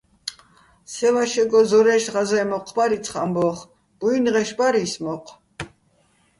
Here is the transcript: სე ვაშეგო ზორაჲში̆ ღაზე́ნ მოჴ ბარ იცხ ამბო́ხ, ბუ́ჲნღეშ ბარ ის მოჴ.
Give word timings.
სე 0.93 1.07
ვაშეგო 1.13 1.59
ზორაჲში̆ 1.69 2.11
ღაზე́ნ 2.13 2.47
მოჴ 2.49 2.67
ბარ 2.75 2.91
იცხ 2.97 3.13
ამბო́ხ, 3.23 3.57
ბუ́ჲნღეშ 3.99 4.49
ბარ 4.57 4.75
ის 4.83 4.93
მოჴ. 5.03 5.25